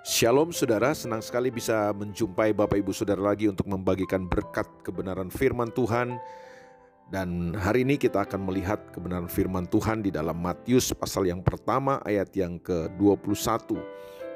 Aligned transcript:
Shalom 0.00 0.48
saudara, 0.48 0.96
senang 0.96 1.20
sekali 1.20 1.52
bisa 1.52 1.92
menjumpai 1.92 2.56
Bapak 2.56 2.80
Ibu 2.80 2.88
Saudara 2.88 3.20
lagi 3.20 3.52
untuk 3.52 3.68
membagikan 3.68 4.24
berkat 4.24 4.64
kebenaran 4.80 5.28
firman 5.28 5.68
Tuhan. 5.76 6.16
Dan 7.12 7.52
hari 7.52 7.84
ini 7.84 8.00
kita 8.00 8.24
akan 8.24 8.48
melihat 8.48 8.80
kebenaran 8.96 9.28
firman 9.28 9.68
Tuhan 9.68 10.00
di 10.00 10.08
dalam 10.08 10.40
Matius 10.40 10.96
pasal 10.96 11.28
yang 11.28 11.44
pertama 11.44 12.00
ayat 12.08 12.32
yang 12.32 12.56
ke-21. 12.64 13.76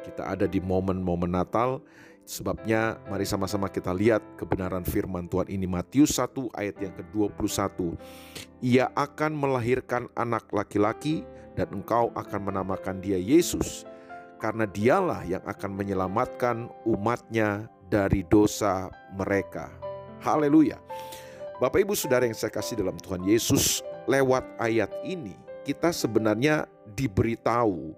Kita 0.05 0.37
ada 0.37 0.45
di 0.45 0.61
momen-momen 0.61 1.33
Natal, 1.33 1.81
sebabnya 2.29 3.01
mari 3.09 3.25
sama-sama 3.25 3.73
kita 3.73 3.97
lihat 3.97 4.21
kebenaran 4.37 4.85
firman 4.85 5.33
Tuhan 5.33 5.49
ini 5.49 5.65
Matius 5.65 6.21
1 6.21 6.61
ayat 6.61 6.77
yang 6.77 6.93
ke-21. 6.93 7.97
Ia 8.61 8.93
akan 8.93 9.33
melahirkan 9.33 10.13
anak 10.13 10.45
laki-laki 10.53 11.25
dan 11.57 11.73
engkau 11.73 12.13
akan 12.13 12.53
menamakan 12.53 13.01
dia 13.01 13.17
Yesus 13.17 13.89
karena 14.45 14.69
dialah 14.69 15.25
yang 15.25 15.41
akan 15.49 15.73
menyelamatkan 15.73 16.69
umatnya 16.85 17.65
dari 17.89 18.21
dosa 18.29 18.93
mereka. 19.17 19.73
Haleluya. 20.21 20.77
Bapak 21.57 21.81
ibu 21.81 21.97
saudara 21.97 22.29
yang 22.29 22.37
saya 22.37 22.53
kasih 22.53 22.77
dalam 22.77 23.01
Tuhan 23.01 23.25
Yesus, 23.25 23.81
lewat 24.05 24.45
ayat 24.61 24.93
ini 25.01 25.33
kita 25.65 25.97
sebenarnya 25.97 26.69
diberitahu 26.93 27.97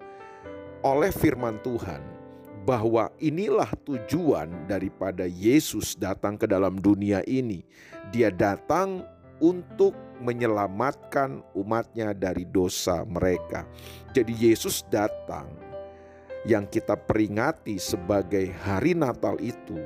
oleh 0.87 1.11
firman 1.11 1.59
Tuhan 1.67 1.99
bahwa 2.63 3.11
inilah 3.19 3.75
tujuan 3.83 4.71
daripada 4.71 5.27
Yesus 5.27 5.99
datang 5.99 6.39
ke 6.39 6.47
dalam 6.47 6.79
dunia 6.79 7.27
ini. 7.27 7.67
Dia 8.15 8.31
datang 8.31 9.03
untuk 9.43 9.99
menyelamatkan 10.23 11.43
umatnya 11.59 12.15
dari 12.15 12.47
dosa 12.47 13.03
mereka. 13.03 13.67
Jadi 14.15 14.47
Yesus 14.47 14.87
datang 14.87 15.67
yang 16.47 16.71
kita 16.71 16.95
peringati 16.95 17.77
sebagai 17.77 18.55
hari 18.63 18.95
Natal 18.95 19.35
itu 19.43 19.77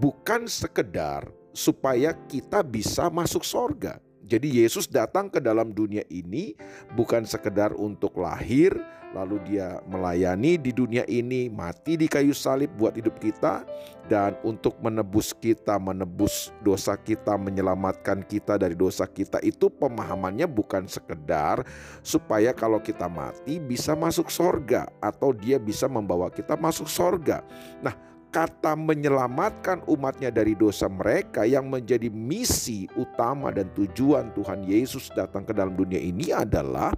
bukan 0.00 0.48
sekedar 0.48 1.28
supaya 1.52 2.16
kita 2.26 2.64
bisa 2.64 3.12
masuk 3.12 3.44
sorga. 3.44 4.00
Jadi 4.26 4.58
Yesus 4.58 4.90
datang 4.90 5.30
ke 5.30 5.38
dalam 5.38 5.70
dunia 5.70 6.02
ini 6.10 6.58
bukan 6.98 7.22
sekedar 7.22 7.70
untuk 7.78 8.18
lahir, 8.18 8.74
lalu 9.14 9.38
dia 9.46 9.78
melayani 9.86 10.58
di 10.58 10.74
dunia 10.74 11.06
ini, 11.06 11.46
mati 11.46 11.94
di 11.94 12.10
kayu 12.10 12.34
salib 12.34 12.74
buat 12.74 12.98
hidup 12.98 13.22
kita, 13.22 13.62
dan 14.10 14.34
untuk 14.42 14.74
menebus 14.82 15.30
kita, 15.30 15.78
menebus 15.78 16.50
dosa 16.66 16.98
kita, 16.98 17.38
menyelamatkan 17.38 18.26
kita 18.26 18.58
dari 18.58 18.74
dosa 18.74 19.06
kita 19.06 19.38
itu 19.46 19.70
pemahamannya 19.70 20.50
bukan 20.50 20.90
sekedar 20.90 21.62
supaya 22.02 22.50
kalau 22.50 22.82
kita 22.82 23.06
mati 23.06 23.62
bisa 23.62 23.94
masuk 23.94 24.26
sorga 24.26 24.90
atau 24.98 25.30
dia 25.30 25.62
bisa 25.62 25.86
membawa 25.86 26.26
kita 26.34 26.58
masuk 26.58 26.90
sorga. 26.90 27.46
Nah 27.78 27.94
kata 28.36 28.76
menyelamatkan 28.76 29.80
umatnya 29.88 30.28
dari 30.28 30.52
dosa 30.52 30.92
mereka 30.92 31.48
yang 31.48 31.72
menjadi 31.72 32.12
misi 32.12 32.84
utama 32.92 33.48
dan 33.48 33.72
tujuan 33.72 34.28
Tuhan 34.36 34.60
Yesus 34.60 35.08
datang 35.16 35.48
ke 35.48 35.56
dalam 35.56 35.72
dunia 35.72 35.96
ini 35.96 36.36
adalah 36.36 36.92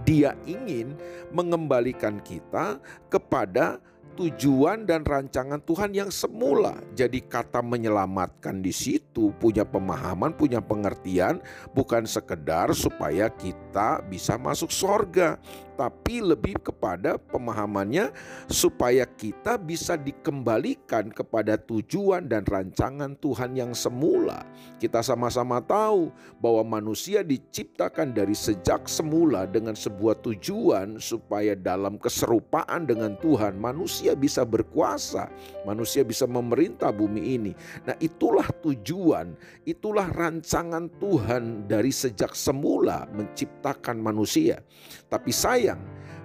dia 0.00 0.32
ingin 0.48 0.96
mengembalikan 1.28 2.24
kita 2.24 2.80
kepada 3.12 3.84
tujuan 4.16 4.88
dan 4.88 5.04
rancangan 5.04 5.60
Tuhan 5.64 5.92
yang 5.92 6.08
semula. 6.08 6.76
Jadi 6.96 7.24
kata 7.24 7.60
menyelamatkan 7.60 8.60
di 8.60 8.72
situ 8.72 9.32
punya 9.36 9.64
pemahaman, 9.64 10.36
punya 10.36 10.60
pengertian 10.60 11.40
bukan 11.76 12.08
sekedar 12.08 12.72
supaya 12.72 13.28
kita 13.28 14.04
bisa 14.08 14.40
masuk 14.40 14.68
sorga, 14.72 15.36
tapi 15.80 16.20
lebih 16.20 16.60
kepada 16.60 17.16
pemahamannya 17.16 18.12
supaya 18.52 19.08
kita 19.08 19.56
bisa 19.56 19.96
dikembalikan 19.96 21.08
kepada 21.08 21.56
tujuan 21.56 22.28
dan 22.28 22.44
rancangan 22.44 23.16
Tuhan 23.16 23.56
yang 23.56 23.72
semula. 23.72 24.44
Kita 24.76 25.00
sama-sama 25.00 25.64
tahu 25.64 26.12
bahwa 26.36 26.76
manusia 26.76 27.24
diciptakan 27.24 28.12
dari 28.12 28.36
sejak 28.36 28.84
semula 28.84 29.48
dengan 29.48 29.72
sebuah 29.72 30.20
tujuan 30.20 31.00
supaya 31.00 31.56
dalam 31.56 31.96
keserupaan 31.96 32.84
dengan 32.84 33.16
Tuhan 33.16 33.56
manusia 33.56 34.12
bisa 34.12 34.44
berkuasa, 34.44 35.32
manusia 35.64 36.04
bisa 36.04 36.28
memerintah 36.28 36.92
bumi 36.92 37.40
ini. 37.40 37.52
Nah, 37.88 37.96
itulah 38.04 38.52
tujuan, 38.60 39.32
itulah 39.64 40.12
rancangan 40.12 40.92
Tuhan 41.00 41.64
dari 41.64 41.88
sejak 41.88 42.36
semula 42.36 43.08
menciptakan 43.16 43.96
manusia. 43.96 44.60
Tapi 45.10 45.34
sayang, 45.70 45.80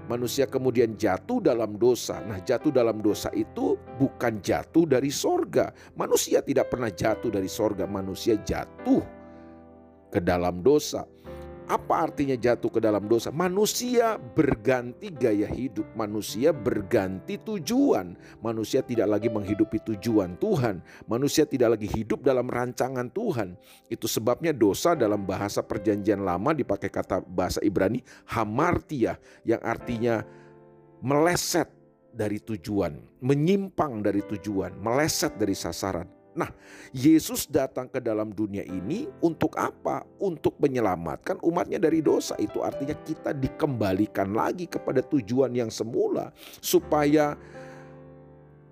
manusia 0.09 0.45
kemudian 0.49 0.97
jatuh 0.97 1.37
dalam 1.37 1.77
dosa. 1.77 2.17
Nah, 2.25 2.41
jatuh 2.41 2.73
dalam 2.73 2.97
dosa 3.01 3.29
itu 3.37 3.77
bukan 4.01 4.41
jatuh 4.41 4.89
dari 4.89 5.13
sorga. 5.13 5.69
Manusia 5.93 6.41
tidak 6.41 6.73
pernah 6.73 6.89
jatuh 6.89 7.29
dari 7.29 7.49
sorga, 7.49 7.85
manusia 7.85 8.41
jatuh 8.41 9.05
ke 10.09 10.17
dalam 10.17 10.65
dosa. 10.65 11.05
Apa 11.65 12.05
artinya 12.05 12.37
jatuh 12.37 12.69
ke 12.69 12.77
dalam 12.77 13.09
dosa? 13.09 13.33
Manusia 13.33 14.21
berganti 14.21 15.09
gaya 15.09 15.49
hidup, 15.49 15.89
manusia 15.97 16.53
berganti 16.53 17.41
tujuan. 17.41 18.13
Manusia 18.37 18.85
tidak 18.85 19.09
lagi 19.09 19.33
menghidupi 19.33 19.81
tujuan 19.81 20.37
Tuhan, 20.37 20.85
manusia 21.09 21.41
tidak 21.49 21.73
lagi 21.73 21.89
hidup 21.89 22.21
dalam 22.21 22.45
rancangan 22.45 23.09
Tuhan. 23.09 23.57
Itu 23.89 24.05
sebabnya 24.05 24.53
dosa 24.53 24.93
dalam 24.93 25.25
bahasa 25.25 25.65
Perjanjian 25.65 26.21
Lama 26.21 26.53
dipakai 26.53 26.93
kata 26.93 27.25
bahasa 27.25 27.57
Ibrani 27.65 28.05
hamartia 28.29 29.17
yang 29.41 29.61
artinya 29.65 30.21
meleset 31.01 31.65
dari 32.13 32.39
tujuan, 32.45 32.95
menyimpang 33.25 34.05
dari 34.05 34.21
tujuan, 34.21 34.77
meleset 34.77 35.33
dari 35.35 35.57
sasaran. 35.57 36.14
Nah, 36.35 36.51
Yesus 36.91 37.47
datang 37.47 37.87
ke 37.87 38.03
dalam 38.03 38.35
dunia 38.35 38.61
ini 38.67 39.07
untuk 39.23 39.55
apa? 39.55 40.03
Untuk 40.19 40.59
menyelamatkan 40.59 41.39
umatnya 41.39 41.79
dari 41.79 42.03
dosa. 42.03 42.35
Itu 42.35 42.59
artinya 42.59 42.93
kita 43.07 43.31
dikembalikan 43.31 44.35
lagi 44.35 44.67
kepada 44.67 44.99
tujuan 44.99 45.55
yang 45.55 45.71
semula 45.71 46.35
supaya 46.59 47.39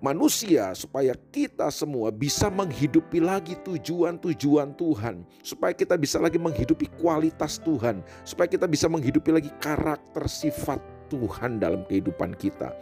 manusia, 0.04 0.76
supaya 0.76 1.16
kita 1.32 1.72
semua 1.72 2.12
bisa 2.12 2.52
menghidupi 2.52 3.24
lagi 3.24 3.56
tujuan-tujuan 3.64 4.76
Tuhan, 4.76 5.24
supaya 5.40 5.72
kita 5.72 5.96
bisa 5.96 6.20
lagi 6.20 6.36
menghidupi 6.36 6.92
kualitas 7.00 7.56
Tuhan, 7.64 8.04
supaya 8.28 8.44
kita 8.44 8.68
bisa 8.68 8.84
menghidupi 8.92 9.32
lagi 9.32 9.48
karakter 9.56 10.28
sifat 10.28 10.93
Tuhan 11.10 11.60
dalam 11.60 11.84
kehidupan 11.86 12.36
kita. 12.36 12.72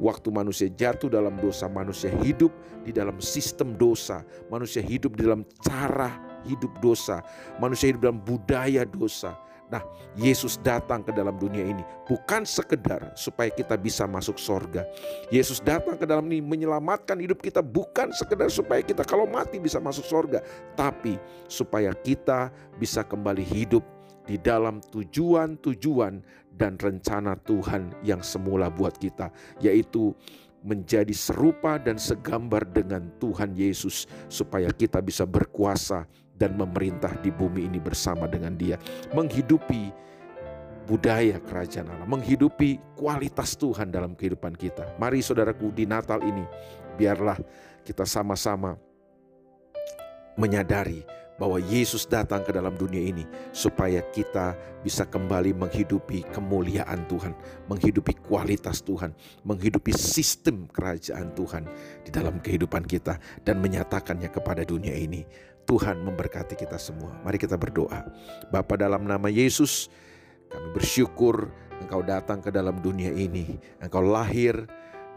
Waktu 0.00 0.28
manusia 0.32 0.68
jatuh 0.72 1.10
dalam 1.12 1.36
dosa, 1.38 1.66
manusia 1.68 2.12
hidup 2.24 2.50
di 2.82 2.90
dalam 2.94 3.18
sistem 3.18 3.76
dosa, 3.76 4.24
manusia 4.48 4.80
hidup 4.80 5.16
di 5.18 5.26
dalam 5.26 5.44
cara 5.60 6.16
hidup 6.46 6.70
dosa, 6.80 7.20
manusia 7.58 7.92
hidup 7.92 8.10
dalam 8.10 8.20
budaya 8.22 8.86
dosa. 8.86 9.36
Nah, 9.68 9.84
Yesus 10.16 10.56
datang 10.64 11.04
ke 11.04 11.12
dalam 11.12 11.36
dunia 11.36 11.60
ini 11.60 11.84
bukan 12.08 12.48
sekedar 12.48 13.12
supaya 13.12 13.52
kita 13.52 13.76
bisa 13.76 14.08
masuk 14.08 14.40
sorga. 14.40 14.88
Yesus 15.28 15.60
datang 15.60 16.00
ke 16.00 16.08
dalam 16.08 16.24
ini 16.32 16.40
menyelamatkan 16.40 17.20
hidup 17.20 17.44
kita 17.44 17.60
bukan 17.60 18.08
sekedar 18.16 18.48
supaya 18.48 18.80
kita 18.80 19.04
kalau 19.04 19.28
mati 19.28 19.60
bisa 19.60 19.76
masuk 19.76 20.08
sorga. 20.08 20.40
Tapi 20.72 21.20
supaya 21.52 21.92
kita 21.92 22.48
bisa 22.80 23.04
kembali 23.04 23.44
hidup 23.44 23.84
di 24.28 24.36
dalam 24.36 24.84
tujuan-tujuan 24.92 26.20
dan 26.52 26.76
rencana 26.76 27.32
Tuhan 27.48 28.04
yang 28.04 28.20
semula 28.20 28.68
buat 28.68 29.00
kita, 29.00 29.32
yaitu 29.64 30.12
menjadi 30.60 31.14
serupa 31.16 31.80
dan 31.80 31.96
segambar 31.96 32.68
dengan 32.68 33.08
Tuhan 33.16 33.56
Yesus, 33.56 34.04
supaya 34.28 34.68
kita 34.68 35.00
bisa 35.00 35.24
berkuasa 35.24 36.04
dan 36.36 36.60
memerintah 36.60 37.16
di 37.24 37.32
bumi 37.32 37.64
ini 37.72 37.80
bersama 37.80 38.28
dengan 38.28 38.52
Dia, 38.52 38.76
menghidupi 39.16 39.90
budaya 40.84 41.40
kerajaan 41.40 41.88
Allah, 41.88 42.08
menghidupi 42.10 42.76
kualitas 43.00 43.56
Tuhan 43.56 43.88
dalam 43.88 44.12
kehidupan 44.12 44.52
kita. 44.60 44.98
Mari, 45.00 45.24
saudaraku, 45.24 45.72
di 45.72 45.88
Natal 45.88 46.20
ini 46.20 46.44
biarlah 47.00 47.38
kita 47.86 48.04
sama-sama 48.04 48.74
menyadari 50.36 51.02
bahwa 51.38 51.62
Yesus 51.62 52.04
datang 52.04 52.42
ke 52.42 52.50
dalam 52.50 52.74
dunia 52.74 53.00
ini 53.00 53.24
supaya 53.54 54.02
kita 54.10 54.58
bisa 54.82 55.06
kembali 55.06 55.54
menghidupi 55.54 56.26
kemuliaan 56.34 57.06
Tuhan, 57.06 57.32
menghidupi 57.70 58.18
kualitas 58.26 58.82
Tuhan, 58.82 59.14
menghidupi 59.46 59.94
sistem 59.94 60.66
kerajaan 60.66 61.32
Tuhan 61.38 61.64
di 62.02 62.10
dalam 62.10 62.42
kehidupan 62.42 62.84
kita 62.84 63.16
dan 63.46 63.62
menyatakannya 63.62 64.28
kepada 64.28 64.66
dunia 64.66 64.92
ini. 64.92 65.24
Tuhan 65.68 66.00
memberkati 66.00 66.56
kita 66.56 66.80
semua. 66.80 67.12
Mari 67.22 67.36
kita 67.36 67.60
berdoa. 67.60 68.08
Bapa 68.48 68.80
dalam 68.80 69.04
nama 69.04 69.28
Yesus, 69.28 69.92
kami 70.48 70.72
bersyukur 70.72 71.52
Engkau 71.78 72.02
datang 72.02 72.42
ke 72.42 72.50
dalam 72.50 72.80
dunia 72.82 73.12
ini. 73.12 73.60
Engkau 73.78 74.00
lahir, 74.02 74.64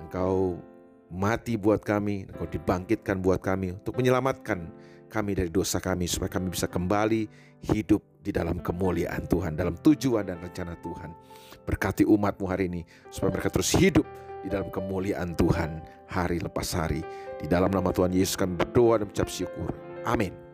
Engkau 0.03 0.59
mati 1.07 1.55
buat 1.55 1.81
kami, 1.81 2.27
Engkau 2.29 2.51
dibangkitkan 2.51 3.23
buat 3.23 3.39
kami 3.39 3.79
untuk 3.79 3.95
menyelamatkan 3.97 4.69
kami 5.11 5.35
dari 5.35 5.51
dosa 5.51 5.83
kami 5.83 6.07
supaya 6.07 6.31
kami 6.31 6.55
bisa 6.55 6.71
kembali 6.71 7.27
hidup 7.75 8.23
di 8.23 8.31
dalam 8.31 8.63
kemuliaan 8.63 9.27
Tuhan, 9.27 9.59
dalam 9.59 9.75
tujuan 9.75 10.23
dan 10.23 10.39
rencana 10.39 10.79
Tuhan. 10.79 11.11
Berkati 11.67 12.07
umatmu 12.07 12.47
hari 12.47 12.71
ini 12.71 12.81
supaya 13.11 13.35
mereka 13.35 13.51
terus 13.51 13.75
hidup 13.75 14.07
di 14.41 14.49
dalam 14.49 14.71
kemuliaan 14.71 15.35
Tuhan 15.35 15.83
hari 16.07 16.39
lepas 16.39 16.71
hari. 16.73 17.03
Di 17.37 17.45
dalam 17.45 17.69
nama 17.69 17.91
Tuhan 17.91 18.15
Yesus 18.15 18.39
kami 18.39 18.55
berdoa 18.55 19.03
dan 19.03 19.11
mengucap 19.11 19.27
syukur. 19.29 19.75
Amin. 20.07 20.50